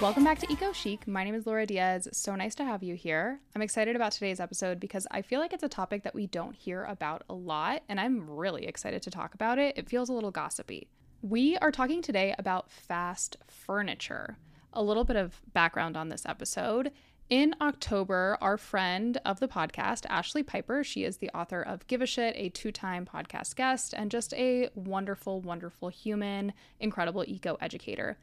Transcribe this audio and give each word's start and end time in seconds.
Welcome 0.00 0.24
back 0.24 0.38
to 0.38 0.50
Eco 0.50 0.72
Chic. 0.72 1.06
My 1.06 1.24
name 1.24 1.34
is 1.34 1.46
Laura 1.46 1.66
Diaz. 1.66 2.08
So 2.12 2.34
nice 2.34 2.54
to 2.54 2.64
have 2.64 2.82
you 2.82 2.94
here. 2.94 3.38
I'm 3.54 3.60
excited 3.60 3.94
about 3.94 4.12
today's 4.12 4.40
episode 4.40 4.80
because 4.80 5.06
I 5.10 5.20
feel 5.20 5.40
like 5.40 5.52
it's 5.52 5.62
a 5.62 5.68
topic 5.68 6.04
that 6.04 6.14
we 6.14 6.26
don't 6.26 6.56
hear 6.56 6.84
about 6.84 7.22
a 7.28 7.34
lot, 7.34 7.82
and 7.86 8.00
I'm 8.00 8.30
really 8.30 8.66
excited 8.66 9.02
to 9.02 9.10
talk 9.10 9.34
about 9.34 9.58
it. 9.58 9.76
It 9.76 9.90
feels 9.90 10.08
a 10.08 10.14
little 10.14 10.30
gossipy. 10.30 10.88
We 11.20 11.58
are 11.58 11.70
talking 11.70 12.00
today 12.00 12.34
about 12.38 12.70
fast 12.70 13.36
furniture. 13.46 14.38
A 14.72 14.82
little 14.82 15.04
bit 15.04 15.16
of 15.16 15.42
background 15.52 15.98
on 15.98 16.08
this 16.08 16.24
episode. 16.24 16.92
In 17.28 17.54
October, 17.60 18.38
our 18.40 18.56
friend 18.56 19.20
of 19.26 19.38
the 19.38 19.48
podcast, 19.48 20.06
Ashley 20.08 20.42
Piper, 20.42 20.82
she 20.82 21.04
is 21.04 21.18
the 21.18 21.30
author 21.34 21.60
of 21.60 21.86
Give 21.88 22.00
a 22.00 22.06
Shit, 22.06 22.34
a 22.38 22.48
two 22.48 22.72
time 22.72 23.04
podcast 23.04 23.54
guest, 23.54 23.92
and 23.94 24.10
just 24.10 24.32
a 24.32 24.70
wonderful, 24.74 25.42
wonderful 25.42 25.90
human, 25.90 26.54
incredible 26.80 27.22
eco 27.28 27.58
educator. 27.60 28.16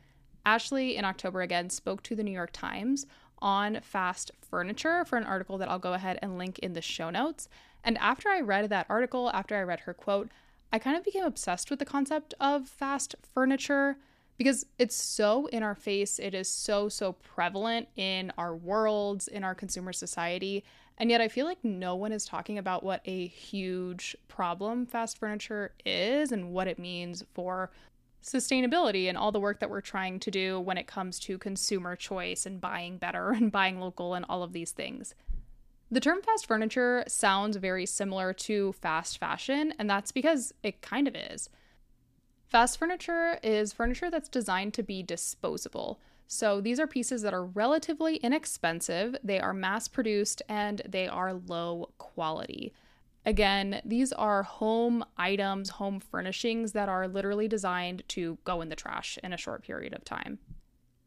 Ashley, 0.47 0.95
in 0.95 1.03
October 1.03 1.41
again, 1.41 1.69
spoke 1.69 2.01
to 2.03 2.15
the 2.15 2.23
New 2.23 2.31
York 2.31 2.51
Times 2.53 3.05
on 3.39 3.81
fast 3.81 4.31
furniture 4.39 5.03
for 5.03 5.17
an 5.17 5.25
article 5.25 5.57
that 5.57 5.69
I'll 5.69 5.77
go 5.77 5.91
ahead 5.91 6.19
and 6.21 6.37
link 6.37 6.57
in 6.59 6.71
the 6.71 6.81
show 6.81 7.09
notes. 7.09 7.49
And 7.83 7.97
after 7.97 8.29
I 8.29 8.39
read 8.39 8.69
that 8.69 8.85
article, 8.87 9.29
after 9.31 9.57
I 9.57 9.63
read 9.63 9.81
her 9.81 9.93
quote, 9.93 10.29
I 10.71 10.79
kind 10.79 10.95
of 10.95 11.03
became 11.03 11.25
obsessed 11.25 11.69
with 11.69 11.79
the 11.79 11.85
concept 11.85 12.33
of 12.39 12.69
fast 12.69 13.13
furniture 13.33 13.97
because 14.37 14.65
it's 14.79 14.95
so 14.95 15.47
in 15.47 15.63
our 15.63 15.75
face. 15.75 16.17
It 16.17 16.33
is 16.33 16.47
so, 16.47 16.87
so 16.87 17.11
prevalent 17.11 17.89
in 17.97 18.31
our 18.37 18.55
worlds, 18.55 19.27
in 19.27 19.43
our 19.43 19.53
consumer 19.53 19.91
society. 19.91 20.63
And 20.97 21.09
yet 21.09 21.19
I 21.19 21.27
feel 21.27 21.45
like 21.45 21.61
no 21.61 21.93
one 21.95 22.13
is 22.13 22.23
talking 22.23 22.57
about 22.57 22.83
what 22.83 23.01
a 23.03 23.27
huge 23.27 24.15
problem 24.29 24.85
fast 24.85 25.17
furniture 25.17 25.73
is 25.85 26.31
and 26.31 26.53
what 26.53 26.69
it 26.69 26.79
means 26.79 27.25
for 27.33 27.69
sustainability 28.27 29.07
and 29.07 29.17
all 29.17 29.31
the 29.31 29.39
work 29.39 29.59
that 29.59 29.69
we're 29.69 29.81
trying 29.81 30.19
to 30.19 30.31
do 30.31 30.59
when 30.59 30.77
it 30.77 30.87
comes 30.87 31.19
to 31.19 31.37
consumer 31.37 31.95
choice 31.95 32.45
and 32.45 32.59
buying 32.59 32.97
better 32.97 33.31
and 33.31 33.51
buying 33.51 33.79
local 33.79 34.13
and 34.13 34.25
all 34.27 34.43
of 34.43 34.53
these 34.53 34.71
things. 34.71 35.15
The 35.89 36.01
term 36.01 36.21
fast 36.21 36.45
furniture 36.45 37.05
sounds 37.07 37.55
very 37.55 37.85
similar 37.85 38.33
to 38.33 38.73
fast 38.73 39.17
fashion, 39.19 39.73
and 39.79 39.89
that's 39.89 40.11
because 40.11 40.53
it 40.61 40.81
kind 40.81 41.07
of 41.07 41.15
is. 41.15 41.49
Fast 42.49 42.77
furniture 42.77 43.39
is 43.41 43.71
furniture 43.71 44.11
that's 44.11 44.27
designed 44.27 44.73
to 44.73 44.83
be 44.83 45.01
disposable. 45.01 45.99
So 46.27 46.59
these 46.59 46.79
are 46.79 46.87
pieces 46.87 47.21
that 47.21 47.33
are 47.33 47.45
relatively 47.45 48.17
inexpensive, 48.17 49.15
they 49.23 49.39
are 49.39 49.53
mass 49.53 49.87
produced, 49.87 50.41
and 50.49 50.81
they 50.85 51.07
are 51.07 51.33
low 51.33 51.91
quality. 51.97 52.73
Again, 53.27 53.81
these 53.83 54.13
are 54.13 54.43
home 54.43 55.03
items, 55.17 55.67
home 55.67 55.99
furnishings 55.99 56.71
that 56.71 56.87
are 56.87 57.09
literally 57.09 57.49
designed 57.49 58.03
to 58.07 58.37
go 58.45 58.61
in 58.61 58.69
the 58.69 58.75
trash 58.77 59.19
in 59.21 59.33
a 59.33 59.37
short 59.37 59.63
period 59.63 59.93
of 59.93 60.05
time. 60.05 60.39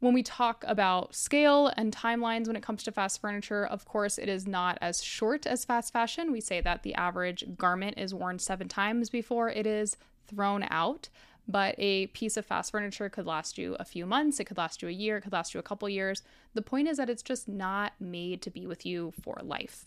When 0.01 0.12
we 0.12 0.23
talk 0.23 0.62
about 0.69 1.15
scale 1.15 1.73
and 1.79 1.97
timelines 1.97 2.47
when 2.47 2.57
it 2.57 2.62
comes 2.62 2.83
to 2.83 2.93
fast 2.93 3.23
furniture, 3.23 3.65
of 3.65 3.87
course, 3.87 4.19
it 4.19 4.29
is 4.29 4.47
not 4.47 4.77
as 4.83 5.03
short 5.03 5.47
as 5.47 5.65
fast 5.65 5.95
fashion. 5.95 6.31
We 6.31 6.43
say 6.43 6.61
that 6.61 6.83
the 6.83 6.95
average 6.95 7.57
garment 7.57 7.97
is 7.97 8.12
worn 8.12 8.39
seven 8.39 8.69
times 8.69 9.09
before 9.09 9.49
it 9.49 9.67
is 9.67 9.97
thrown 10.27 10.67
out, 10.69 11.09
but 11.49 11.75
a 11.79 12.09
piece 12.09 12.37
of 12.37 12.45
fast 12.45 12.71
furniture 12.71 13.09
could 13.09 13.25
last 13.25 13.57
you 13.57 13.77
a 13.81 13.84
few 13.87 14.05
months, 14.05 14.39
it 14.41 14.45
could 14.45 14.59
last 14.59 14.83
you 14.83 14.89
a 14.89 14.93
year, 14.93 15.17
it 15.17 15.23
could 15.23 15.33
last 15.33 15.55
you 15.55 15.61
a 15.61 15.62
couple 15.62 15.89
years. 15.89 16.23
The 16.53 16.61
point 16.61 16.87
is 16.87 16.99
that 16.99 17.09
it's 17.09 17.23
just 17.23 17.49
not 17.49 17.95
made 17.99 18.43
to 18.43 18.51
be 18.51 18.67
with 18.67 18.84
you 18.84 19.15
for 19.23 19.39
life. 19.43 19.87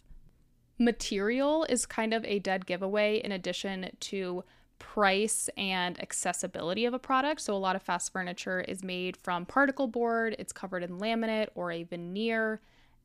Material 0.80 1.66
is 1.70 1.86
kind 1.86 2.14
of 2.14 2.26
a 2.26 2.40
dead 2.40 2.66
giveaway 2.66 3.18
in 3.18 3.32
addition 3.32 3.90
to 4.00 4.44
price 4.80 5.50
and 5.56 6.02
accessibility 6.02 6.86
of 6.86 6.94
a 6.94 7.00
product. 7.00 7.42
So, 7.42 7.54
a 7.54 7.58
lot 7.58 7.76
of 7.76 7.82
fast 7.82 8.12
furniture 8.12 8.62
is 8.62 8.84
made 8.84 9.16
from 9.18 9.46
particle 9.46 9.88
board, 9.88 10.36
it's 10.40 10.52
covered 10.52 10.84
in 10.84 11.00
laminate 11.00 11.50
or 11.56 11.72
a 11.72 11.84
veneer. 11.84 12.60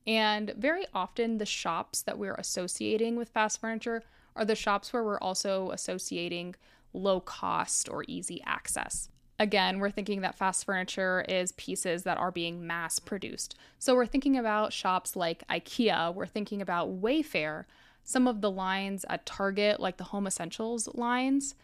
And 0.07 0.55
very 0.57 0.87
often, 0.95 1.39
the 1.39 1.47
shops 1.47 2.03
that 2.03 2.19
we're 2.19 2.35
associating 2.35 3.17
with 3.17 3.29
fast 3.29 3.61
furniture 3.61 4.03
are 4.35 4.45
the 4.45 4.55
shops 4.55 4.93
where 4.93 5.05
we're 5.05 5.21
also 5.21 5.71
associating 5.71 6.55
low 6.95 7.21
cost 7.21 7.89
or 7.89 8.05
easy 8.09 8.43
access. 8.47 9.11
Again, 9.39 9.79
we're 9.79 9.91
thinking 9.91 10.23
that 10.23 10.37
fast 10.37 10.65
furniture 10.65 11.25
is 11.29 11.53
pieces 11.53 12.03
that 12.03 12.19
are 12.19 12.33
being 12.33 12.67
mass 12.67 12.99
produced. 12.99 13.55
So 13.79 13.95
we're 13.95 14.07
thinking 14.07 14.37
about 14.37 14.73
shops 14.73 15.15
like 15.15 15.47
IKEA, 15.49 16.13
we're 16.13 16.27
thinking 16.27 16.61
about 16.61 17.01
Wayfair, 17.01 17.65
some 18.03 18.27
of 18.27 18.41
the 18.41 18.51
lines 18.51 19.05
at 19.09 19.27
Target, 19.27 19.79
like 19.79 19.97
the 19.97 20.05
Home 20.05 20.27
Essentials 20.27 20.89
lines. 20.95 21.55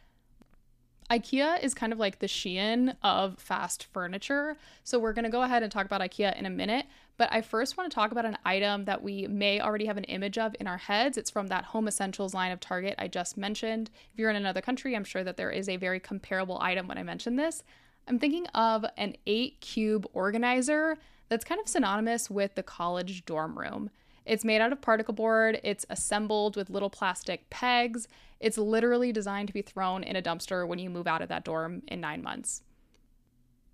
IKEA 1.10 1.62
is 1.62 1.74
kind 1.74 1.92
of 1.92 1.98
like 1.98 2.18
the 2.18 2.26
Shein 2.26 2.96
of 3.02 3.38
fast 3.38 3.84
furniture. 3.92 4.56
So 4.84 4.98
we're 4.98 5.12
going 5.12 5.24
to 5.24 5.30
go 5.30 5.42
ahead 5.42 5.62
and 5.62 5.70
talk 5.70 5.84
about 5.84 6.00
IKEA 6.00 6.38
in 6.38 6.46
a 6.46 6.50
minute. 6.50 6.86
But 7.16 7.32
I 7.32 7.42
first 7.42 7.76
want 7.76 7.90
to 7.90 7.94
talk 7.94 8.10
about 8.10 8.24
an 8.24 8.38
item 8.44 8.86
that 8.86 9.02
we 9.02 9.26
may 9.28 9.60
already 9.60 9.86
have 9.86 9.96
an 9.96 10.04
image 10.04 10.38
of 10.38 10.56
in 10.58 10.66
our 10.66 10.78
heads. 10.78 11.16
It's 11.16 11.30
from 11.30 11.46
that 11.48 11.64
Home 11.66 11.86
Essentials 11.86 12.34
line 12.34 12.50
of 12.50 12.58
Target 12.58 12.94
I 12.98 13.06
just 13.06 13.36
mentioned. 13.36 13.90
If 14.12 14.18
you're 14.18 14.30
in 14.30 14.36
another 14.36 14.60
country, 14.60 14.96
I'm 14.96 15.04
sure 15.04 15.22
that 15.22 15.36
there 15.36 15.50
is 15.50 15.68
a 15.68 15.76
very 15.76 16.00
comparable 16.00 16.58
item 16.60 16.88
when 16.88 16.98
I 16.98 17.02
mention 17.02 17.36
this. 17.36 17.62
I'm 18.08 18.18
thinking 18.18 18.46
of 18.48 18.84
an 18.96 19.16
eight 19.26 19.60
cube 19.60 20.06
organizer 20.12 20.98
that's 21.28 21.44
kind 21.44 21.60
of 21.60 21.68
synonymous 21.68 22.28
with 22.28 22.54
the 22.54 22.62
college 22.62 23.24
dorm 23.24 23.58
room. 23.58 23.90
It's 24.24 24.44
made 24.44 24.60
out 24.60 24.72
of 24.72 24.80
particle 24.80 25.14
board, 25.14 25.60
it's 25.62 25.84
assembled 25.90 26.56
with 26.56 26.70
little 26.70 26.90
plastic 26.90 27.50
pegs. 27.50 28.08
It's 28.40 28.58
literally 28.58 29.12
designed 29.12 29.48
to 29.48 29.54
be 29.54 29.62
thrown 29.62 30.02
in 30.02 30.16
a 30.16 30.22
dumpster 30.22 30.66
when 30.66 30.78
you 30.78 30.90
move 30.90 31.06
out 31.06 31.22
of 31.22 31.28
that 31.28 31.44
dorm 31.44 31.82
in 31.88 32.00
nine 32.00 32.22
months 32.22 32.62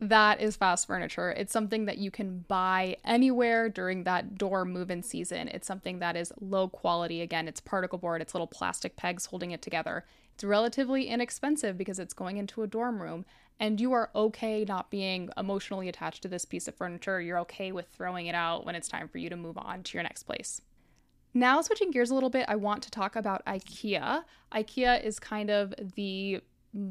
that 0.01 0.41
is 0.41 0.57
fast 0.57 0.87
furniture. 0.87 1.31
It's 1.31 1.53
something 1.53 1.85
that 1.85 1.99
you 1.99 2.11
can 2.11 2.45
buy 2.49 2.97
anywhere 3.05 3.69
during 3.69 4.05
that 4.05 4.39
dorm 4.39 4.73
move 4.73 4.91
in 4.91 5.03
season. 5.03 5.49
It's 5.49 5.67
something 5.67 5.99
that 5.99 6.17
is 6.17 6.33
low 6.41 6.69
quality. 6.69 7.21
Again, 7.21 7.47
it's 7.47 7.61
particle 7.61 7.99
board, 7.99 8.23
it's 8.23 8.35
little 8.35 8.47
plastic 8.47 8.97
pegs 8.97 9.27
holding 9.27 9.51
it 9.51 9.61
together. 9.61 10.05
It's 10.35 10.45
relatively 10.45 11.07
inexpensive 11.07 11.77
because 11.77 11.99
it's 11.99 12.15
going 12.15 12.39
into 12.39 12.63
a 12.63 12.67
dorm 12.67 13.03
room, 13.03 13.27
and 13.59 13.79
you 13.79 13.93
are 13.93 14.11
okay 14.15 14.65
not 14.65 14.91
being 14.91 15.29
emotionally 15.37 15.87
attached 15.87 16.23
to 16.23 16.29
this 16.29 16.47
piece 16.47 16.67
of 16.67 16.75
furniture. 16.75 17.21
You're 17.21 17.41
okay 17.41 17.71
with 17.73 17.89
throwing 17.89 18.27
it 18.27 18.35
out 18.35 18.65
when 18.65 18.75
it's 18.75 18.89
time 18.89 19.07
for 19.07 19.19
you 19.19 19.29
to 19.29 19.37
move 19.37 19.59
on 19.59 19.83
to 19.83 19.99
your 19.99 20.03
next 20.03 20.23
place. 20.23 20.63
Now, 21.35 21.61
switching 21.61 21.91
gears 21.91 22.11
a 22.11 22.15
little 22.15 22.31
bit, 22.31 22.47
I 22.49 22.57
want 22.57 22.83
to 22.85 22.91
talk 22.91 23.15
about 23.15 23.45
IKEA. 23.45 24.25
IKEA 24.53 25.05
is 25.05 25.21
kind 25.21 25.51
of 25.51 25.75
the 25.95 26.41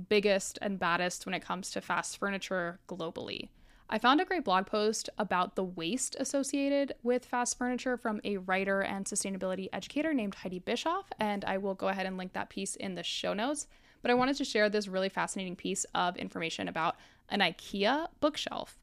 biggest 0.10 0.60
and 0.62 0.80
baddest 0.80 1.26
when 1.26 1.34
it 1.34 1.44
comes 1.44 1.72
to 1.72 1.82
fast 1.82 2.18
furniture 2.18 2.80
globally. 2.88 3.50
I 3.92 3.98
found 3.98 4.22
a 4.22 4.26
great 4.26 4.44
blog 4.44 4.68
post 4.68 5.10
about 5.18 5.56
the 5.56 5.64
waste 5.64 6.16
associated 6.20 6.94
with 7.02 7.26
fast 7.26 7.58
furniture 7.58 7.98
from 7.98 8.22
a 8.24 8.38
writer 8.38 8.82
and 8.82 9.06
sustainability 9.06 9.68
educator 9.74 10.14
named 10.14 10.36
Heidi 10.36 10.60
Bischoff, 10.60 11.08
and 11.20 11.44
I 11.44 11.58
will 11.58 11.74
go 11.74 11.88
ahead 11.88 12.06
and 12.06 12.16
link 12.16 12.34
that 12.34 12.50
piece 12.50 12.76
in 12.76 12.94
the 12.94 13.02
show 13.02 13.34
notes. 13.34 13.66
But 14.04 14.12
I 14.12 14.14
wanted 14.14 14.38
to 14.38 14.46
share 14.46 14.70
this 14.70 14.88
really 14.88 15.10
fascinating 15.10 15.56
piece 15.56 15.86
of 15.96 16.18
information 16.18 16.68
about 16.68 16.98
an 17.30 17.40
IKEA 17.40 18.08
bookshelf. 18.20 18.78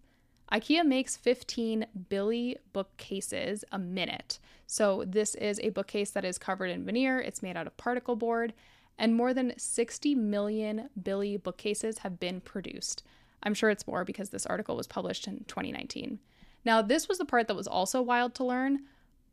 IKEA 0.53 0.85
makes 0.85 1.17
15 1.17 1.87
Billy 2.09 2.57
bookcases 2.73 3.65
a 3.71 3.79
minute. 3.79 4.41
So, 4.67 5.05
this 5.07 5.37
is 5.37 5.61
a 5.61 5.71
bookcase 5.71 6.11
that 6.11 6.25
is 6.25 6.39
covered 6.39 6.71
in 6.71 6.85
veneer, 6.85 7.21
it's 7.21 7.43
made 7.43 7.57
out 7.57 7.69
of 7.69 7.77
particle 7.77 8.17
board, 8.17 8.53
and 8.99 9.15
more 9.15 9.35
than 9.35 9.53
60 9.57 10.15
million 10.15 10.89
Billy 11.01 11.37
bookcases 11.37 11.99
have 11.99 12.19
been 12.19 12.41
produced. 12.41 13.03
I'm 13.43 13.55
sure 13.55 13.71
it's 13.71 13.87
more 13.87 14.05
because 14.05 14.31
this 14.31 14.47
article 14.47 14.77
was 14.77 14.87
published 14.87 15.27
in 15.27 15.45
2019. 15.47 16.19
Now, 16.65 16.83
this 16.83 17.09
was 17.09 17.19
the 17.19 17.25
part 17.25 17.47
that 17.49 17.57
was 17.57 17.69
also 17.69 18.03
wild 18.03 18.35
to 18.37 18.45
learn. 18.45 18.81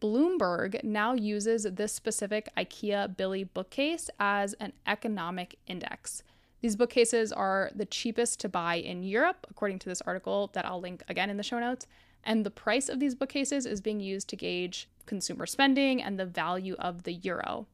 Bloomberg 0.02 0.84
now 0.84 1.14
uses 1.14 1.64
this 1.64 1.94
specific 1.94 2.50
IKEA 2.58 3.16
Billy 3.16 3.46
bookcase 3.46 4.10
as 4.20 4.54
an 4.56 4.74
economic 4.86 5.58
index. 5.66 6.24
These 6.62 6.76
bookcases 6.76 7.32
are 7.32 7.72
the 7.74 7.86
cheapest 7.86 8.40
to 8.42 8.50
buy 8.50 8.76
in 8.76 9.04
Europe, 9.04 9.48
according 9.50 9.80
to 9.80 9.90
this 9.90 10.02
article 10.02 10.50
that 10.54 10.66
I'll 10.66 10.80
link 10.80 11.04
again 11.08 11.30
in 11.30 11.38
the 11.38 11.44
show 11.44 11.60
notes. 11.60 11.88
And 12.24 12.46
the 12.46 12.52
price 12.52 12.88
of 12.88 13.00
these 13.00 13.16
bookcases 13.16 13.66
is 13.66 13.82
being 13.82 14.00
used 14.00 14.30
to 14.30 14.36
gauge 14.36 14.88
consumer 15.06 15.46
spending 15.46 16.02
and 16.02 16.20
the 16.20 16.26
value 16.26 16.76
of 16.80 17.04
the 17.04 17.14
euro. 17.14 17.68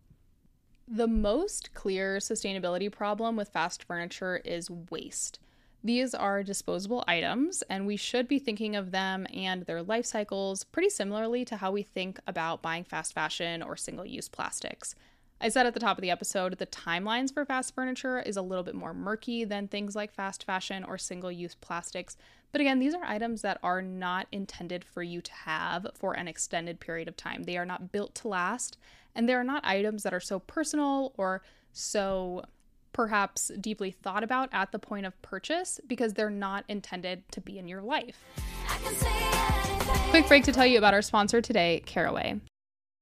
The 0.91 1.07
most 1.07 1.71
clear 1.75 2.17
sustainability 2.17 2.91
problem 2.91 3.35
with 3.35 3.49
fast 3.49 3.83
furniture 3.83 4.37
is 4.37 4.71
waste. 4.71 5.37
These 5.83 6.15
are 6.15 6.41
disposable 6.41 7.03
items, 7.07 7.61
and 7.69 7.85
we 7.85 7.95
should 7.95 8.27
be 8.27 8.39
thinking 8.39 8.75
of 8.75 8.89
them 8.89 9.27
and 9.31 9.67
their 9.67 9.83
life 9.83 10.07
cycles 10.07 10.63
pretty 10.63 10.89
similarly 10.89 11.45
to 11.45 11.57
how 11.57 11.71
we 11.71 11.83
think 11.83 12.19
about 12.25 12.63
buying 12.63 12.83
fast 12.83 13.13
fashion 13.13 13.61
or 13.61 13.77
single 13.77 14.03
use 14.03 14.27
plastics. 14.27 14.95
I 15.39 15.49
said 15.49 15.67
at 15.67 15.75
the 15.75 15.79
top 15.79 15.99
of 15.99 16.01
the 16.01 16.09
episode, 16.09 16.57
the 16.57 16.65
timelines 16.65 17.31
for 17.31 17.45
fast 17.45 17.75
furniture 17.75 18.19
is 18.19 18.35
a 18.35 18.41
little 18.41 18.63
bit 18.63 18.73
more 18.73 18.93
murky 18.93 19.43
than 19.43 19.67
things 19.67 19.95
like 19.95 20.11
fast 20.11 20.43
fashion 20.43 20.83
or 20.83 20.97
single 20.97 21.31
use 21.31 21.53
plastics. 21.53 22.17
But 22.51 22.61
again, 22.61 22.79
these 22.79 22.95
are 22.95 23.05
items 23.05 23.43
that 23.43 23.59
are 23.61 23.83
not 23.83 24.25
intended 24.31 24.83
for 24.83 25.03
you 25.03 25.21
to 25.21 25.31
have 25.31 25.85
for 25.93 26.13
an 26.13 26.27
extended 26.27 26.79
period 26.79 27.07
of 27.07 27.15
time. 27.15 27.43
They 27.43 27.57
are 27.57 27.65
not 27.65 27.91
built 27.91 28.15
to 28.15 28.27
last, 28.27 28.77
and 29.15 29.27
they 29.27 29.33
are 29.33 29.43
not 29.43 29.63
items 29.65 30.03
that 30.03 30.13
are 30.13 30.19
so 30.19 30.39
personal 30.39 31.13
or 31.17 31.41
so 31.71 32.43
perhaps 32.93 33.51
deeply 33.59 33.91
thought 33.91 34.23
about 34.23 34.49
at 34.51 34.71
the 34.71 34.79
point 34.79 35.05
of 35.05 35.19
purchase 35.21 35.79
because 35.87 36.13
they're 36.13 36.29
not 36.29 36.65
intended 36.67 37.23
to 37.31 37.41
be 37.41 37.59
in 37.59 37.67
your 37.67 37.81
life. 37.81 38.23
Quick 40.09 40.27
break 40.27 40.43
to 40.43 40.51
tell 40.51 40.65
you 40.65 40.77
about 40.77 40.93
our 40.93 41.01
sponsor 41.01 41.41
today, 41.41 41.83
Caraway. 41.85 42.39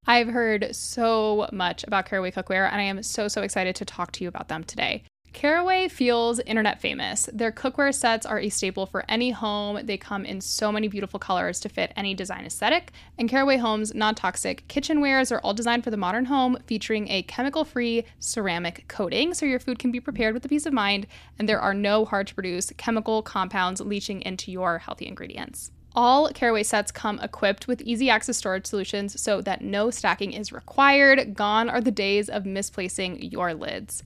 I've 0.05 0.27
heard 0.27 0.73
so 0.75 1.49
much 1.51 1.83
about 1.83 2.05
Caraway 2.05 2.31
cookware, 2.31 2.71
and 2.71 2.79
I 2.79 2.85
am 2.85 3.03
so, 3.03 3.27
so 3.27 3.41
excited 3.41 3.75
to 3.75 3.85
talk 3.85 4.13
to 4.13 4.23
you 4.23 4.29
about 4.29 4.47
them 4.47 4.63
today. 4.63 5.03
Caraway 5.33 5.87
feels 5.87 6.39
internet 6.39 6.81
famous. 6.81 7.29
Their 7.31 7.51
cookware 7.51 7.93
sets 7.93 8.25
are 8.25 8.39
a 8.39 8.49
staple 8.49 8.85
for 8.87 9.05
any 9.07 9.31
home. 9.31 9.79
They 9.83 9.97
come 9.97 10.25
in 10.25 10.41
so 10.41 10.71
many 10.71 10.87
beautiful 10.87 11.19
colors 11.19 11.59
to 11.59 11.69
fit 11.69 11.93
any 11.95 12.15
design 12.15 12.45
aesthetic. 12.45 12.91
And 13.19 13.29
Caraway 13.29 13.57
Home's 13.57 13.93
non 13.93 14.15
toxic 14.15 14.67
kitchenwares 14.67 15.31
are 15.31 15.39
all 15.41 15.53
designed 15.53 15.83
for 15.83 15.91
the 15.91 15.97
modern 15.97 16.25
home, 16.25 16.57
featuring 16.65 17.07
a 17.09 17.21
chemical 17.23 17.65
free 17.65 18.03
ceramic 18.19 18.87
coating 18.87 19.33
so 19.33 19.45
your 19.45 19.59
food 19.59 19.77
can 19.77 19.91
be 19.91 19.99
prepared 19.99 20.33
with 20.33 20.43
a 20.45 20.49
peace 20.49 20.65
of 20.65 20.73
mind, 20.73 21.05
and 21.37 21.47
there 21.47 21.61
are 21.61 21.73
no 21.73 22.03
hard 22.03 22.27
to 22.27 22.35
produce 22.35 22.73
chemical 22.77 23.21
compounds 23.21 23.79
leaching 23.79 24.21
into 24.21 24.51
your 24.51 24.79
healthy 24.79 25.07
ingredients. 25.07 25.71
All 25.95 26.29
Caraway 26.29 26.63
sets 26.63 26.91
come 26.91 27.19
equipped 27.19 27.67
with 27.67 27.81
easy 27.81 28.09
access 28.09 28.37
storage 28.37 28.67
solutions 28.67 29.19
so 29.19 29.41
that 29.41 29.61
no 29.61 29.89
stacking 29.89 30.33
is 30.33 30.51
required. 30.51 31.33
Gone 31.35 31.69
are 31.69 31.81
the 31.81 31.91
days 31.91 32.29
of 32.29 32.45
misplacing 32.45 33.21
your 33.21 33.53
lids. 33.53 34.03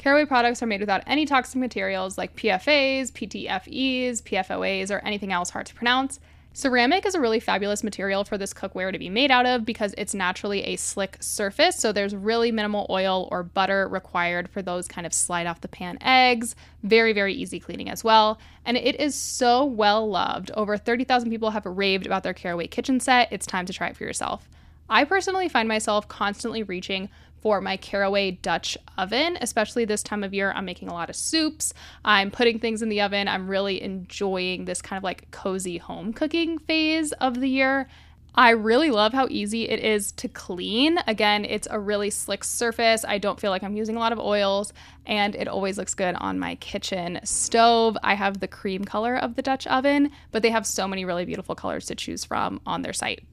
Caraway 0.00 0.24
products 0.24 0.62
are 0.62 0.66
made 0.66 0.80
without 0.80 1.02
any 1.06 1.26
toxic 1.26 1.60
materials 1.60 2.16
like 2.16 2.34
PFAs, 2.34 3.12
PTFEs, 3.12 4.22
PFOAs, 4.22 4.90
or 4.90 5.00
anything 5.00 5.30
else 5.30 5.50
hard 5.50 5.66
to 5.66 5.74
pronounce. 5.74 6.18
Ceramic 6.54 7.04
is 7.04 7.14
a 7.14 7.20
really 7.20 7.38
fabulous 7.38 7.84
material 7.84 8.24
for 8.24 8.38
this 8.38 8.54
cookware 8.54 8.90
to 8.92 8.98
be 8.98 9.10
made 9.10 9.30
out 9.30 9.44
of 9.44 9.66
because 9.66 9.94
it's 9.98 10.14
naturally 10.14 10.62
a 10.62 10.76
slick 10.76 11.18
surface, 11.20 11.76
so 11.76 11.92
there's 11.92 12.16
really 12.16 12.50
minimal 12.50 12.86
oil 12.88 13.28
or 13.30 13.42
butter 13.42 13.86
required 13.88 14.48
for 14.48 14.62
those 14.62 14.88
kind 14.88 15.06
of 15.06 15.12
slide 15.12 15.46
off 15.46 15.60
the 15.60 15.68
pan 15.68 15.98
eggs. 16.00 16.56
Very, 16.82 17.12
very 17.12 17.34
easy 17.34 17.60
cleaning 17.60 17.90
as 17.90 18.02
well. 18.02 18.38
And 18.64 18.78
it 18.78 18.98
is 18.98 19.14
so 19.14 19.66
well 19.66 20.08
loved. 20.08 20.50
Over 20.52 20.78
30,000 20.78 21.28
people 21.28 21.50
have 21.50 21.66
raved 21.66 22.06
about 22.06 22.22
their 22.22 22.32
Caraway 22.32 22.68
kitchen 22.68 23.00
set. 23.00 23.28
It's 23.30 23.44
time 23.44 23.66
to 23.66 23.72
try 23.74 23.88
it 23.88 23.98
for 23.98 24.04
yourself. 24.04 24.48
I 24.92 25.04
personally 25.04 25.48
find 25.48 25.68
myself 25.68 26.08
constantly 26.08 26.64
reaching 26.64 27.10
for 27.40 27.60
my 27.60 27.76
Caraway 27.76 28.32
Dutch 28.32 28.76
oven, 28.98 29.38
especially 29.40 29.84
this 29.84 30.02
time 30.02 30.24
of 30.24 30.34
year. 30.34 30.50
I'm 30.50 30.64
making 30.64 30.88
a 30.88 30.92
lot 30.92 31.08
of 31.08 31.14
soups, 31.14 31.72
I'm 32.04 32.32
putting 32.32 32.58
things 32.58 32.82
in 32.82 32.88
the 32.88 33.00
oven. 33.00 33.28
I'm 33.28 33.48
really 33.48 33.80
enjoying 33.80 34.64
this 34.64 34.82
kind 34.82 34.98
of 34.98 35.04
like 35.04 35.30
cozy 35.30 35.78
home 35.78 36.12
cooking 36.12 36.58
phase 36.58 37.12
of 37.12 37.40
the 37.40 37.48
year. 37.48 37.88
I 38.34 38.50
really 38.50 38.90
love 38.90 39.12
how 39.12 39.28
easy 39.30 39.68
it 39.68 39.78
is 39.78 40.10
to 40.12 40.28
clean. 40.28 40.98
Again, 41.06 41.44
it's 41.44 41.68
a 41.70 41.78
really 41.78 42.10
slick 42.10 42.42
surface. 42.42 43.04
I 43.06 43.18
don't 43.18 43.40
feel 43.40 43.50
like 43.50 43.62
I'm 43.62 43.76
using 43.76 43.96
a 43.96 44.00
lot 44.00 44.12
of 44.12 44.18
oils, 44.18 44.72
and 45.06 45.34
it 45.36 45.48
always 45.48 45.78
looks 45.78 45.94
good 45.94 46.16
on 46.16 46.38
my 46.38 46.56
kitchen 46.56 47.20
stove. 47.24 47.96
I 48.02 48.14
have 48.14 48.40
the 48.40 48.48
cream 48.48 48.84
color 48.84 49.16
of 49.16 49.34
the 49.36 49.42
Dutch 49.42 49.66
oven, 49.68 50.10
but 50.30 50.42
they 50.42 50.50
have 50.50 50.66
so 50.66 50.86
many 50.86 51.04
really 51.04 51.24
beautiful 51.24 51.54
colors 51.54 51.86
to 51.86 51.94
choose 51.94 52.24
from 52.24 52.60
on 52.66 52.82
their 52.82 52.92
site. 52.92 53.24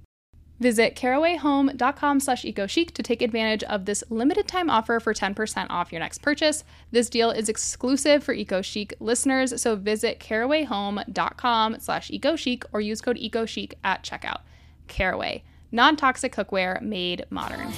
Visit 0.60 0.96
carawayhome.com 0.96 2.20
slash 2.20 2.44
ecochic 2.44 2.92
to 2.92 3.04
take 3.04 3.22
advantage 3.22 3.64
of 3.64 3.86
this 3.86 4.04
limited 4.10 4.48
time 4.48 4.70
offer 4.70 5.00
for 5.00 5.14
10% 5.14 5.68
off 5.70 5.92
your 5.92 6.00
next 6.00 6.22
purchase. 6.22 6.64
This 6.92 7.10
deal 7.10 7.30
is 7.30 7.50
exclusive 7.50 8.24
for 8.24 8.36
EcoChic 8.36 8.94
listeners, 9.00 9.62
so 9.62 9.76
visit 9.76 10.20
carawayhome.com 10.20 11.78
slash 11.80 12.10
ecochic 12.10 12.64
or 12.74 12.82
use 12.82 13.02
code 13.02 13.18
ecochic 13.18 13.74
at 13.84 14.04
checkout. 14.04 14.40
Caraway, 14.88 15.44
non-toxic 15.72 16.34
cookware 16.34 16.82
made 16.82 17.26
modern. 17.30 17.72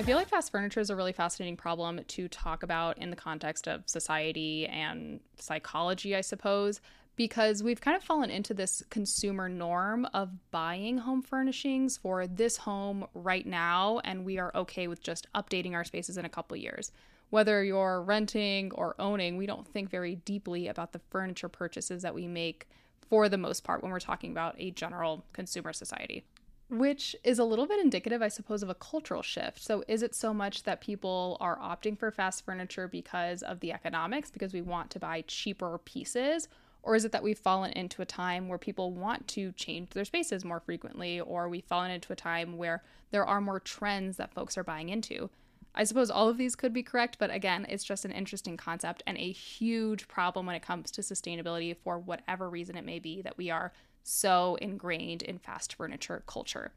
I 0.00 0.02
feel 0.02 0.16
like 0.16 0.30
fast 0.30 0.50
furniture 0.50 0.80
is 0.80 0.88
a 0.88 0.96
really 0.96 1.12
fascinating 1.12 1.58
problem 1.58 2.00
to 2.02 2.26
talk 2.26 2.62
about 2.62 2.96
in 2.96 3.10
the 3.10 3.16
context 3.16 3.68
of 3.68 3.82
society 3.84 4.66
and 4.66 5.20
psychology, 5.36 6.16
I 6.16 6.22
suppose 6.22 6.80
because 7.16 7.62
we've 7.62 7.82
kind 7.82 7.98
of 7.98 8.02
fallen 8.02 8.30
into 8.30 8.54
this 8.54 8.82
consumer 8.88 9.46
norm 9.46 10.06
of 10.14 10.30
buying 10.50 10.96
home 10.96 11.20
furnishings 11.20 11.98
for 11.98 12.26
this 12.26 12.56
home 12.56 13.06
right 13.12 13.44
now, 13.44 14.00
and 14.04 14.24
we 14.24 14.38
are 14.38 14.50
okay 14.54 14.88
with 14.88 15.02
just 15.02 15.26
updating 15.34 15.74
our 15.74 15.84
spaces 15.84 16.16
in 16.16 16.24
a 16.24 16.30
couple 16.30 16.56
years. 16.56 16.92
Whether 17.28 17.62
you're 17.62 18.00
renting 18.00 18.72
or 18.72 18.94
owning, 18.98 19.36
we 19.36 19.44
don't 19.44 19.68
think 19.68 19.90
very 19.90 20.14
deeply 20.14 20.68
about 20.68 20.92
the 20.92 21.00
furniture 21.10 21.50
purchases 21.50 22.00
that 22.00 22.14
we 22.14 22.26
make 22.26 22.70
for 23.10 23.28
the 23.28 23.36
most 23.36 23.64
part 23.64 23.82
when 23.82 23.92
we're 23.92 24.00
talking 24.00 24.30
about 24.30 24.54
a 24.56 24.70
general 24.70 25.26
consumer 25.34 25.74
society. 25.74 26.24
Which 26.70 27.16
is 27.24 27.40
a 27.40 27.44
little 27.44 27.66
bit 27.66 27.80
indicative, 27.80 28.22
I 28.22 28.28
suppose, 28.28 28.62
of 28.62 28.68
a 28.68 28.74
cultural 28.74 29.22
shift. 29.22 29.60
So, 29.60 29.82
is 29.88 30.04
it 30.04 30.14
so 30.14 30.32
much 30.32 30.62
that 30.62 30.80
people 30.80 31.36
are 31.40 31.58
opting 31.58 31.98
for 31.98 32.12
fast 32.12 32.44
furniture 32.44 32.86
because 32.86 33.42
of 33.42 33.58
the 33.58 33.72
economics, 33.72 34.30
because 34.30 34.52
we 34.52 34.62
want 34.62 34.90
to 34.90 35.00
buy 35.00 35.24
cheaper 35.26 35.78
pieces? 35.78 36.48
Or 36.82 36.94
is 36.94 37.04
it 37.04 37.12
that 37.12 37.24
we've 37.24 37.38
fallen 37.38 37.72
into 37.72 38.02
a 38.02 38.06
time 38.06 38.48
where 38.48 38.56
people 38.56 38.92
want 38.92 39.26
to 39.28 39.52
change 39.52 39.90
their 39.90 40.04
spaces 40.04 40.44
more 40.44 40.60
frequently, 40.60 41.20
or 41.20 41.48
we've 41.48 41.64
fallen 41.64 41.90
into 41.90 42.12
a 42.12 42.16
time 42.16 42.56
where 42.56 42.82
there 43.10 43.26
are 43.26 43.40
more 43.40 43.60
trends 43.60 44.16
that 44.16 44.32
folks 44.32 44.56
are 44.56 44.64
buying 44.64 44.88
into? 44.88 45.28
I 45.74 45.84
suppose 45.84 46.10
all 46.10 46.28
of 46.28 46.36
these 46.36 46.56
could 46.56 46.72
be 46.72 46.82
correct, 46.82 47.18
but 47.18 47.30
again, 47.30 47.66
it's 47.68 47.84
just 47.84 48.04
an 48.04 48.10
interesting 48.10 48.56
concept 48.56 49.02
and 49.06 49.16
a 49.18 49.32
huge 49.32 50.08
problem 50.08 50.46
when 50.46 50.56
it 50.56 50.62
comes 50.62 50.90
to 50.92 51.00
sustainability 51.00 51.76
for 51.76 51.98
whatever 51.98 52.50
reason 52.50 52.76
it 52.76 52.84
may 52.84 52.98
be 52.98 53.22
that 53.22 53.38
we 53.38 53.50
are 53.50 53.72
so 54.02 54.56
ingrained 54.60 55.22
in 55.22 55.38
fast 55.38 55.74
furniture 55.74 56.22
culture. 56.26 56.72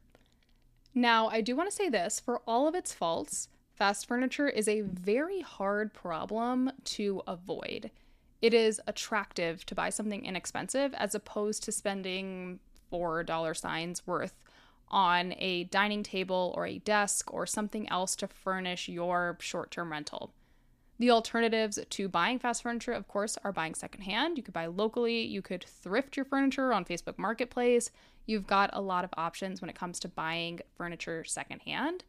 Now, 0.93 1.27
I 1.29 1.41
do 1.41 1.55
want 1.55 1.69
to 1.69 1.75
say 1.75 1.89
this 1.89 2.19
for 2.19 2.41
all 2.47 2.67
of 2.67 2.75
its 2.75 2.93
faults, 2.93 3.49
fast 3.73 4.07
furniture 4.07 4.47
is 4.47 4.67
a 4.67 4.81
very 4.81 5.41
hard 5.41 5.93
problem 5.93 6.71
to 6.85 7.23
avoid 7.25 7.91
it 8.43 8.53
is 8.53 8.81
attractive 8.87 9.65
to 9.67 9.73
buy 9.73 9.89
something 9.89 10.25
inexpensive 10.25 10.93
as 10.95 11.15
opposed 11.15 11.63
to 11.63 11.71
spending 11.71 12.59
four 12.89 13.23
dollar 13.23 13.53
signs 13.53 14.05
worth 14.05 14.33
on 14.89 15.33
a 15.37 15.63
dining 15.63 16.03
table 16.03 16.53
or 16.57 16.67
a 16.67 16.79
desk 16.79 17.33
or 17.33 17.45
something 17.45 17.87
else 17.87 18.17
to 18.17 18.27
furnish 18.27 18.89
your 18.89 19.37
short 19.39 19.71
term 19.71 19.93
rental. 19.93 20.33
The 21.03 21.11
alternatives 21.11 21.77
to 21.89 22.07
buying 22.07 22.39
fast 22.39 22.63
furniture, 22.63 22.93
of 22.93 23.09
course, 23.09 23.37
are 23.43 23.51
buying 23.51 23.75
secondhand. 23.75 24.37
You 24.37 24.43
could 24.43 24.53
buy 24.53 24.67
locally, 24.67 25.25
you 25.25 25.41
could 25.41 25.65
thrift 25.65 26.15
your 26.15 26.23
furniture 26.23 26.71
on 26.71 26.85
Facebook 26.85 27.19
Marketplace. 27.19 27.91
You've 28.25 28.47
got 28.47 28.69
a 28.71 28.79
lot 28.79 29.03
of 29.03 29.09
options 29.17 29.59
when 29.59 29.69
it 29.69 29.75
comes 29.75 29.99
to 29.99 30.07
buying 30.07 30.61
furniture 30.77 31.25
secondhand 31.25 32.05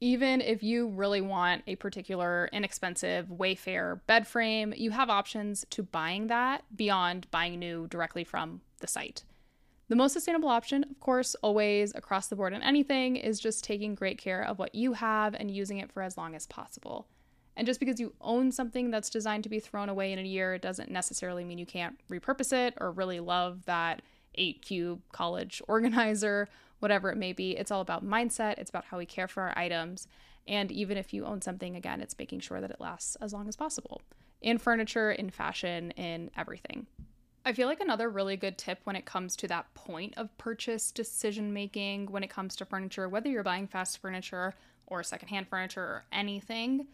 even 0.00 0.40
if 0.40 0.62
you 0.62 0.86
really 0.86 1.20
want 1.20 1.62
a 1.66 1.74
particular 1.74 2.48
inexpensive 2.52 3.26
Wayfair 3.26 4.00
bed 4.06 4.28
frame, 4.28 4.72
you 4.76 4.92
have 4.92 5.10
options 5.10 5.66
to 5.70 5.82
buying 5.82 6.28
that 6.28 6.62
beyond 6.74 7.28
buying 7.32 7.58
new 7.58 7.88
directly 7.88 8.22
from 8.22 8.60
the 8.78 8.86
site. 8.86 9.24
The 9.88 9.96
most 9.96 10.12
sustainable 10.12 10.48
option, 10.48 10.84
of 10.84 11.00
course, 11.00 11.34
always 11.42 11.92
across 11.96 12.28
the 12.28 12.36
board 12.36 12.52
in 12.52 12.62
anything, 12.62 13.16
is 13.16 13.40
just 13.40 13.64
taking 13.64 13.96
great 13.96 14.18
care 14.18 14.40
of 14.40 14.58
what 14.58 14.74
you 14.74 14.92
have 14.92 15.34
and 15.34 15.50
using 15.50 15.78
it 15.78 15.90
for 15.90 16.02
as 16.02 16.16
long 16.16 16.34
as 16.36 16.46
possible. 16.46 17.08
And 17.60 17.66
just 17.66 17.78
because 17.78 18.00
you 18.00 18.14
own 18.22 18.52
something 18.52 18.90
that's 18.90 19.10
designed 19.10 19.42
to 19.42 19.50
be 19.50 19.60
thrown 19.60 19.90
away 19.90 20.14
in 20.14 20.18
a 20.18 20.22
year 20.22 20.54
it 20.54 20.62
doesn't 20.62 20.90
necessarily 20.90 21.44
mean 21.44 21.58
you 21.58 21.66
can't 21.66 21.98
repurpose 22.08 22.54
it 22.54 22.72
or 22.80 22.90
really 22.90 23.20
love 23.20 23.66
that 23.66 24.00
8 24.36 24.62
cube 24.62 25.02
college 25.12 25.60
organizer 25.68 26.48
whatever 26.78 27.10
it 27.10 27.18
may 27.18 27.34
be. 27.34 27.58
It's 27.58 27.70
all 27.70 27.82
about 27.82 28.02
mindset, 28.02 28.56
it's 28.56 28.70
about 28.70 28.86
how 28.86 28.96
we 28.96 29.04
care 29.04 29.28
for 29.28 29.42
our 29.42 29.58
items. 29.58 30.08
And 30.48 30.72
even 30.72 30.96
if 30.96 31.12
you 31.12 31.26
own 31.26 31.42
something, 31.42 31.76
again, 31.76 32.00
it's 32.00 32.18
making 32.18 32.40
sure 32.40 32.62
that 32.62 32.70
it 32.70 32.80
lasts 32.80 33.14
as 33.16 33.34
long 33.34 33.46
as 33.46 33.56
possible 33.56 34.00
in 34.40 34.56
furniture, 34.56 35.12
in 35.12 35.28
fashion, 35.28 35.90
in 35.98 36.30
everything. 36.38 36.86
I 37.44 37.52
feel 37.52 37.68
like 37.68 37.80
another 37.80 38.08
really 38.08 38.38
good 38.38 38.56
tip 38.56 38.78
when 38.84 38.96
it 38.96 39.04
comes 39.04 39.36
to 39.36 39.48
that 39.48 39.74
point 39.74 40.14
of 40.16 40.34
purchase 40.38 40.90
decision 40.90 41.52
making, 41.52 42.10
when 42.10 42.24
it 42.24 42.30
comes 42.30 42.56
to 42.56 42.64
furniture, 42.64 43.06
whether 43.06 43.28
you're 43.28 43.42
buying 43.42 43.66
fast 43.66 43.98
furniture 43.98 44.54
or 44.86 45.02
secondhand 45.02 45.46
furniture 45.46 45.82
or 45.82 46.04
anything, 46.10 46.86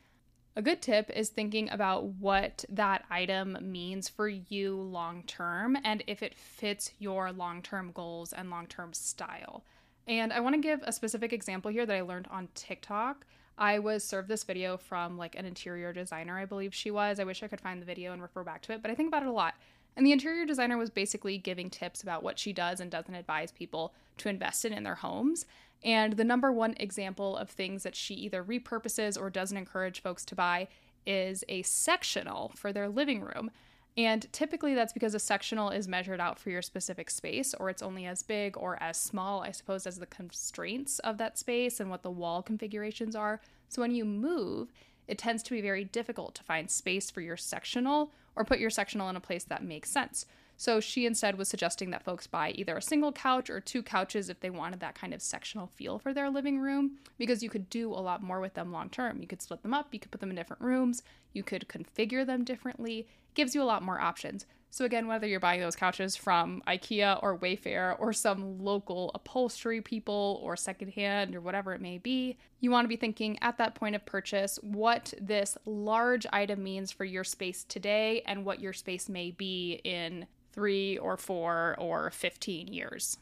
a 0.56 0.62
good 0.62 0.80
tip 0.80 1.10
is 1.10 1.28
thinking 1.28 1.70
about 1.70 2.04
what 2.04 2.64
that 2.70 3.04
item 3.10 3.58
means 3.60 4.08
for 4.08 4.26
you 4.26 4.74
long 4.74 5.22
term 5.24 5.76
and 5.84 6.02
if 6.06 6.22
it 6.22 6.34
fits 6.34 6.92
your 6.98 7.30
long 7.30 7.60
term 7.60 7.92
goals 7.92 8.32
and 8.32 8.48
long 8.48 8.66
term 8.66 8.94
style. 8.94 9.64
And 10.08 10.32
I 10.32 10.40
want 10.40 10.54
to 10.54 10.60
give 10.60 10.80
a 10.82 10.92
specific 10.92 11.32
example 11.34 11.70
here 11.70 11.84
that 11.84 11.96
I 11.96 12.00
learned 12.00 12.28
on 12.30 12.48
TikTok. 12.54 13.26
I 13.58 13.78
was 13.78 14.02
served 14.02 14.28
this 14.28 14.44
video 14.44 14.78
from 14.78 15.18
like 15.18 15.34
an 15.34 15.44
interior 15.44 15.92
designer, 15.92 16.38
I 16.38 16.46
believe 16.46 16.74
she 16.74 16.90
was. 16.90 17.20
I 17.20 17.24
wish 17.24 17.42
I 17.42 17.48
could 17.48 17.60
find 17.60 17.80
the 17.80 17.86
video 17.86 18.12
and 18.14 18.22
refer 18.22 18.42
back 18.42 18.62
to 18.62 18.72
it, 18.72 18.80
but 18.80 18.90
I 18.90 18.94
think 18.94 19.08
about 19.08 19.22
it 19.24 19.28
a 19.28 19.32
lot. 19.32 19.54
And 19.96 20.06
the 20.06 20.12
interior 20.12 20.44
designer 20.44 20.76
was 20.76 20.90
basically 20.90 21.38
giving 21.38 21.70
tips 21.70 22.02
about 22.02 22.22
what 22.22 22.38
she 22.38 22.52
does 22.52 22.80
and 22.80 22.90
doesn't 22.90 23.14
advise 23.14 23.50
people 23.50 23.94
to 24.18 24.28
invest 24.28 24.64
in 24.64 24.72
in 24.72 24.84
their 24.84 24.94
homes. 24.94 25.46
And 25.84 26.14
the 26.14 26.24
number 26.24 26.50
one 26.50 26.74
example 26.78 27.36
of 27.36 27.50
things 27.50 27.82
that 27.82 27.94
she 27.94 28.14
either 28.14 28.42
repurposes 28.42 29.20
or 29.20 29.30
doesn't 29.30 29.56
encourage 29.56 30.02
folks 30.02 30.24
to 30.26 30.34
buy 30.34 30.68
is 31.06 31.44
a 31.48 31.62
sectional 31.62 32.52
for 32.56 32.72
their 32.72 32.88
living 32.88 33.20
room. 33.20 33.50
And 33.96 34.30
typically 34.32 34.74
that's 34.74 34.92
because 34.92 35.14
a 35.14 35.18
sectional 35.18 35.70
is 35.70 35.88
measured 35.88 36.20
out 36.20 36.38
for 36.38 36.50
your 36.50 36.60
specific 36.60 37.08
space, 37.08 37.54
or 37.54 37.70
it's 37.70 37.82
only 37.82 38.04
as 38.04 38.22
big 38.22 38.56
or 38.56 38.80
as 38.82 38.98
small, 38.98 39.42
I 39.42 39.52
suppose, 39.52 39.86
as 39.86 39.98
the 39.98 40.06
constraints 40.06 40.98
of 40.98 41.16
that 41.18 41.38
space 41.38 41.80
and 41.80 41.88
what 41.88 42.02
the 42.02 42.10
wall 42.10 42.42
configurations 42.42 43.16
are. 43.16 43.40
So 43.68 43.80
when 43.80 43.94
you 43.94 44.04
move, 44.04 44.72
it 45.08 45.16
tends 45.16 45.42
to 45.44 45.50
be 45.50 45.62
very 45.62 45.84
difficult 45.84 46.34
to 46.34 46.42
find 46.42 46.70
space 46.70 47.10
for 47.10 47.22
your 47.22 47.36
sectional 47.38 48.12
or 48.34 48.44
put 48.44 48.58
your 48.58 48.70
sectional 48.70 49.08
in 49.08 49.16
a 49.16 49.20
place 49.20 49.44
that 49.44 49.64
makes 49.64 49.90
sense. 49.90 50.26
So 50.56 50.80
she 50.80 51.06
instead 51.06 51.36
was 51.36 51.48
suggesting 51.48 51.90
that 51.90 52.04
folks 52.04 52.26
buy 52.26 52.50
either 52.52 52.76
a 52.76 52.82
single 52.82 53.12
couch 53.12 53.50
or 53.50 53.60
two 53.60 53.82
couches 53.82 54.30
if 54.30 54.40
they 54.40 54.50
wanted 54.50 54.80
that 54.80 54.94
kind 54.94 55.12
of 55.12 55.20
sectional 55.20 55.70
feel 55.74 55.98
for 55.98 56.14
their 56.14 56.30
living 56.30 56.58
room, 56.58 56.98
because 57.18 57.42
you 57.42 57.50
could 57.50 57.68
do 57.68 57.92
a 57.92 57.96
lot 57.96 58.22
more 58.22 58.40
with 58.40 58.54
them 58.54 58.72
long 58.72 58.88
term. 58.88 59.20
You 59.20 59.28
could 59.28 59.42
split 59.42 59.62
them 59.62 59.74
up, 59.74 59.88
you 59.92 60.00
could 60.00 60.10
put 60.10 60.20
them 60.20 60.30
in 60.30 60.36
different 60.36 60.62
rooms, 60.62 61.02
you 61.32 61.42
could 61.42 61.68
configure 61.68 62.26
them 62.26 62.44
differently. 62.44 63.00
It 63.00 63.34
gives 63.34 63.54
you 63.54 63.62
a 63.62 63.64
lot 63.64 63.82
more 63.82 64.00
options. 64.00 64.46
So, 64.70 64.84
again, 64.84 65.06
whether 65.06 65.26
you're 65.26 65.40
buying 65.40 65.60
those 65.60 65.76
couches 65.76 66.16
from 66.16 66.62
IKEA 66.66 67.22
or 67.22 67.38
Wayfair 67.38 67.98
or 67.98 68.12
some 68.12 68.62
local 68.62 69.10
upholstery 69.14 69.80
people 69.80 70.40
or 70.42 70.54
secondhand 70.54 71.34
or 71.34 71.40
whatever 71.40 71.72
it 71.72 71.80
may 71.80 71.96
be, 71.96 72.36
you 72.60 72.70
want 72.70 72.84
to 72.84 72.88
be 72.88 72.96
thinking 72.96 73.38
at 73.40 73.56
that 73.58 73.74
point 73.74 73.94
of 73.94 74.04
purchase 74.04 74.58
what 74.62 75.14
this 75.18 75.56
large 75.64 76.26
item 76.30 76.62
means 76.62 76.90
for 76.90 77.04
your 77.04 77.24
space 77.24 77.64
today 77.64 78.22
and 78.26 78.44
what 78.44 78.60
your 78.60 78.74
space 78.74 79.08
may 79.08 79.30
be 79.30 79.80
in 79.84 80.26
three 80.56 80.98
or 80.98 81.16
four 81.16 81.76
or 81.78 82.10
15 82.10 82.66
years. 82.66 83.18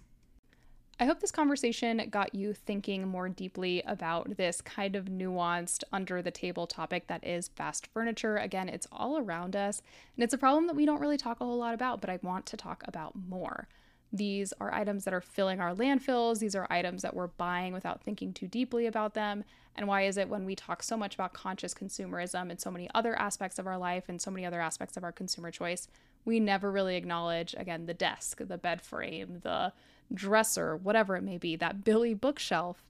I 1.00 1.06
hope 1.06 1.18
this 1.18 1.32
conversation 1.32 2.00
got 2.08 2.36
you 2.36 2.54
thinking 2.54 3.08
more 3.08 3.28
deeply 3.28 3.82
about 3.84 4.36
this 4.36 4.60
kind 4.60 4.94
of 4.94 5.06
nuanced, 5.06 5.82
under 5.92 6.22
the 6.22 6.30
table 6.30 6.68
topic 6.68 7.08
that 7.08 7.26
is 7.26 7.48
fast 7.48 7.88
furniture. 7.88 8.36
Again, 8.36 8.68
it's 8.68 8.86
all 8.92 9.18
around 9.18 9.56
us, 9.56 9.82
and 10.16 10.22
it's 10.22 10.32
a 10.32 10.38
problem 10.38 10.68
that 10.68 10.76
we 10.76 10.86
don't 10.86 11.00
really 11.00 11.16
talk 11.16 11.40
a 11.40 11.44
whole 11.44 11.58
lot 11.58 11.74
about, 11.74 12.00
but 12.00 12.10
I 12.10 12.20
want 12.22 12.46
to 12.46 12.56
talk 12.56 12.84
about 12.86 13.14
more. 13.28 13.66
These 14.12 14.52
are 14.60 14.72
items 14.72 15.02
that 15.04 15.12
are 15.12 15.20
filling 15.20 15.58
our 15.58 15.74
landfills. 15.74 16.38
These 16.38 16.54
are 16.54 16.68
items 16.70 17.02
that 17.02 17.16
we're 17.16 17.26
buying 17.26 17.72
without 17.72 18.04
thinking 18.04 18.32
too 18.32 18.46
deeply 18.46 18.86
about 18.86 19.14
them. 19.14 19.42
And 19.74 19.88
why 19.88 20.02
is 20.02 20.16
it 20.16 20.28
when 20.28 20.44
we 20.44 20.54
talk 20.54 20.84
so 20.84 20.96
much 20.96 21.16
about 21.16 21.32
conscious 21.32 21.74
consumerism 21.74 22.48
and 22.48 22.60
so 22.60 22.70
many 22.70 22.88
other 22.94 23.18
aspects 23.18 23.58
of 23.58 23.66
our 23.66 23.76
life 23.76 24.04
and 24.08 24.22
so 24.22 24.30
many 24.30 24.46
other 24.46 24.60
aspects 24.60 24.96
of 24.96 25.02
our 25.02 25.10
consumer 25.10 25.50
choice, 25.50 25.88
we 26.24 26.40
never 26.40 26.70
really 26.70 26.96
acknowledge, 26.96 27.54
again, 27.58 27.86
the 27.86 27.94
desk, 27.94 28.38
the 28.40 28.58
bed 28.58 28.80
frame, 28.80 29.40
the 29.42 29.72
dresser, 30.12 30.76
whatever 30.76 31.16
it 31.16 31.22
may 31.22 31.38
be, 31.38 31.56
that 31.56 31.84
Billy 31.84 32.14
bookshelf. 32.14 32.82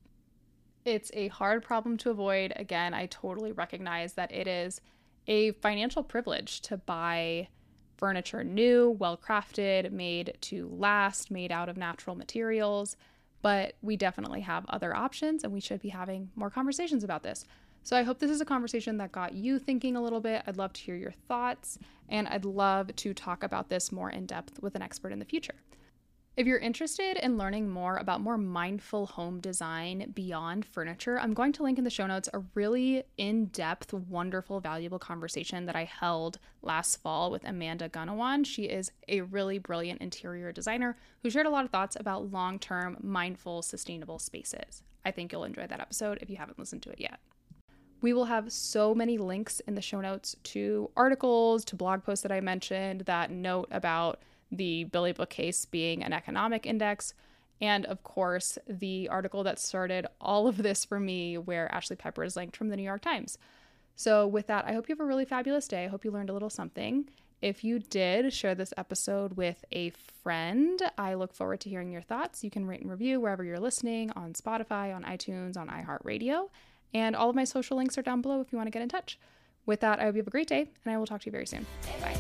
It's 0.85 1.11
a 1.15 1.29
hard 1.29 1.65
problem 1.65 1.97
to 1.99 2.11
avoid. 2.11 2.53
Again, 2.57 2.95
I 2.95 3.07
totally 3.07 3.53
recognize 3.53 4.15
that 4.15 4.33
it 4.33 4.47
is 4.47 4.81
a 5.27 5.53
financial 5.53 6.03
privilege 6.03 6.61
to 6.63 6.77
buy 6.77 7.49
furniture 7.97 8.45
new, 8.45 8.91
well 8.91 9.17
crafted, 9.17 9.91
made 9.93 10.37
to 10.43 10.69
last, 10.69 11.31
made 11.31 11.51
out 11.51 11.69
of 11.69 11.77
natural 11.77 12.17
materials. 12.17 12.97
But 13.41 13.75
we 13.83 13.97
definitely 13.97 14.41
have 14.41 14.65
other 14.69 14.95
options, 14.95 15.45
and 15.45 15.53
we 15.53 15.61
should 15.61 15.81
be 15.81 15.91
having 15.91 16.31
more 16.35 16.51
conversations 16.51 17.05
about 17.05 17.23
this. 17.23 17.45
So 17.85 17.99
I 17.99 18.03
hope 18.03 18.19
this 18.19 18.31
is 18.31 18.41
a 18.41 18.47
conversation 18.47 18.97
that 18.97 19.13
got 19.13 19.35
you 19.35 19.59
thinking 19.59 19.95
a 19.95 20.03
little 20.03 20.21
bit. 20.21 20.43
I'd 20.47 20.57
love 20.57 20.73
to 20.73 20.81
hear 20.81 20.97
your 20.97 21.13
thoughts, 21.13 21.79
and 22.09 22.27
I'd 22.29 22.47
love 22.47 22.97
to 22.97 23.13
talk 23.13 23.43
about 23.43 23.69
this 23.69 23.93
more 23.93 24.09
in 24.09 24.25
depth 24.25 24.63
with 24.63 24.75
an 24.75 24.81
expert 24.81 25.13
in 25.13 25.19
the 25.19 25.27
future. 25.27 25.55
If 26.35 26.47
you're 26.47 26.59
interested 26.59 27.19
in 27.19 27.37
learning 27.37 27.69
more 27.69 27.99
about 27.99 28.23
more 28.23 28.39
mindful 28.39 29.05
home 29.05 29.39
design 29.39 30.13
beyond 30.15 30.65
furniture, 30.65 31.21
I'm 31.21 31.35
going 31.35 31.53
to 31.53 31.63
link 31.63 31.77
in 31.77 31.85
the 31.85 31.91
show 31.91 32.07
notes 32.07 32.31
a 32.33 32.43
really 32.55 33.05
in 33.19 33.47
depth, 33.47 33.93
wonderful, 33.93 34.61
valuable 34.61 34.99
conversation 34.99 35.67
that 35.67 35.77
I 35.77 35.85
held 35.85 36.39
last 36.63 37.03
fall 37.03 37.31
with 37.31 37.45
Amanda 37.45 37.91
Gunawan. 37.91 38.47
She 38.47 38.65
is 38.65 38.93
a 39.09 39.21
really 39.21 39.59
brilliant 39.59 40.01
interior 40.01 40.53
designer 40.53 40.97
who 41.23 41.29
shared 41.29 41.47
a 41.47 41.51
lot 41.51 41.67
of 41.67 41.71
thoughts 41.71 41.99
about 42.01 42.33
long 42.33 42.59
term, 42.59 42.97
mindful, 43.03 43.61
sustainable 43.61 44.19
spaces. 44.19 44.83
I 45.05 45.11
think 45.11 45.31
you'll 45.33 45.45
enjoy 45.45 45.67
that 45.67 45.81
episode 45.81 46.19
if 46.23 46.31
you 46.31 46.39
haven't 46.39 46.59
listened 46.59 46.83
to 46.85 46.91
it 46.91 46.99
yet. 46.99 47.21
We 48.05 48.13
will 48.13 48.27
have 48.27 48.53
so 48.53 48.95
many 48.95 49.17
links 49.17 49.61
in 49.61 49.77
the 49.77 49.81
show 49.81 50.03
notes 50.03 50.37
to 50.43 50.91
articles, 50.95 51.65
to 51.65 51.75
blog 51.75 52.05
posts 52.05 52.23
that 52.23 52.31
I 52.31 52.43
mentioned 52.43 53.01
that 53.07 53.31
note 53.31 53.69
about 53.71 54.21
the 54.53 54.85
Billy 54.85 55.13
bookcase 55.13 55.65
being 55.65 56.05
an 56.05 56.13
economic 56.13 56.67
index, 56.67 57.15
and 57.63 57.87
of 57.87 58.03
course, 58.03 58.59
the 58.69 59.09
article 59.09 59.43
that 59.45 59.59
started 59.59 60.07
all 60.21 60.47
of 60.47 60.59
this 60.59 60.85
for 60.85 61.01
me, 61.01 61.39
where 61.39 61.75
Ashley 61.75 61.97
Piper 61.97 62.23
is 62.23 62.37
linked 62.37 62.59
from 62.59 62.69
the 62.69 62.77
New 62.77 62.83
York 62.83 63.01
Times. 63.01 63.39
So, 63.97 64.27
with 64.27 64.49
that, 64.49 64.67
I 64.67 64.75
hope 64.75 64.87
you 64.87 64.95
have 64.95 65.01
a 65.01 65.07
really 65.07 65.25
fabulous 65.25 65.67
day. 65.67 65.87
I 65.87 65.89
hope 65.89 66.05
you 66.05 66.11
learned 66.11 66.29
a 66.29 66.35
little 66.35 66.51
something. 66.51 67.09
If 67.41 67.65
you 67.65 67.79
did, 67.79 68.35
share 68.35 68.55
this 68.55 68.75
episode 68.77 69.39
with 69.39 69.65
a 69.73 69.89
friend. 70.23 70.79
I 70.99 71.15
look 71.15 71.33
forward 71.33 71.61
to 71.61 71.71
hearing 71.71 71.91
your 71.91 72.03
thoughts. 72.03 72.45
You 72.45 72.51
can 72.51 72.67
rate 72.67 72.83
and 72.83 72.91
review 72.91 73.19
wherever 73.19 73.43
you're 73.43 73.59
listening 73.59 74.11
on 74.11 74.35
Spotify, 74.35 74.95
on 74.95 75.05
iTunes, 75.05 75.57
on 75.57 75.69
iHeartRadio. 75.69 76.51
And 76.95 77.17
all 77.17 77.29
of 77.29 77.37
my 77.37 77.45
social 77.45 77.77
links 77.77 77.99
are 77.99 78.03
down 78.03 78.23
below 78.23 78.41
if 78.41 78.53
you 78.53 78.57
want 78.57 78.69
to 78.69 78.71
get 78.71 78.83
in 78.83 78.89
touch. 78.89 79.19
With 79.67 79.81
that, 79.81 79.99
I 79.99 80.05
hope 80.05 80.15
you 80.15 80.21
have 80.21 80.29
a 80.29 80.31
great 80.31 80.49
day, 80.49 80.71
and 80.85 80.95
I 80.95 80.97
will 80.97 81.07
talk 81.07 81.23
to 81.23 81.27
you 81.27 81.33
very 81.33 81.47
soon. 81.47 81.67
Bye. 82.01 82.15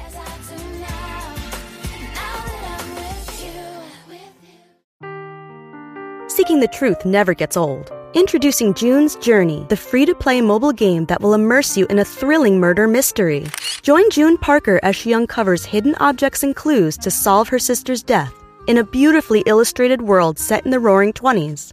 Seeking 6.28 6.58
the 6.58 6.68
truth 6.68 7.04
never 7.04 7.32
gets 7.32 7.56
old. 7.56 7.92
Introducing 8.14 8.74
June's 8.74 9.14
Journey, 9.16 9.64
the 9.68 9.76
free 9.76 10.04
to 10.04 10.14
play 10.14 10.40
mobile 10.40 10.72
game 10.72 11.04
that 11.06 11.20
will 11.20 11.34
immerse 11.34 11.76
you 11.76 11.86
in 11.86 12.00
a 12.00 12.04
thrilling 12.04 12.58
murder 12.58 12.88
mystery. 12.88 13.46
Join 13.82 14.10
June 14.10 14.36
Parker 14.38 14.80
as 14.82 14.96
she 14.96 15.14
uncovers 15.14 15.64
hidden 15.64 15.94
objects 16.00 16.42
and 16.42 16.56
clues 16.56 16.96
to 16.98 17.10
solve 17.10 17.48
her 17.48 17.58
sister's 17.58 18.02
death 18.02 18.34
in 18.66 18.78
a 18.78 18.84
beautifully 18.84 19.42
illustrated 19.46 20.02
world 20.02 20.38
set 20.38 20.64
in 20.64 20.70
the 20.70 20.80
roaring 20.80 21.12
20s. 21.12 21.72